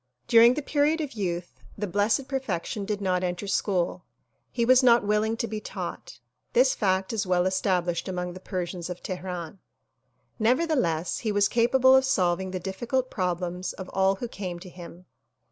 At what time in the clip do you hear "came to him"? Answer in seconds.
14.27-15.05